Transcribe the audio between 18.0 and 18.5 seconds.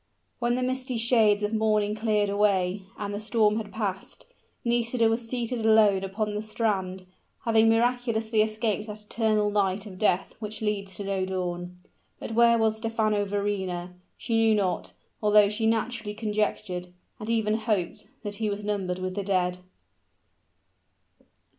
that he